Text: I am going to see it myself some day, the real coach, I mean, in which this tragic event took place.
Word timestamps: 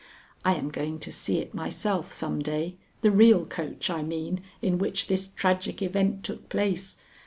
I 0.43 0.55
am 0.55 0.69
going 0.71 0.97
to 1.01 1.11
see 1.11 1.37
it 1.37 1.53
myself 1.53 2.11
some 2.11 2.41
day, 2.41 2.73
the 3.01 3.11
real 3.11 3.45
coach, 3.45 3.91
I 3.91 4.01
mean, 4.01 4.41
in 4.59 4.79
which 4.79 5.05
this 5.05 5.27
tragic 5.27 5.83
event 5.83 6.23
took 6.23 6.49
place. 6.49 6.97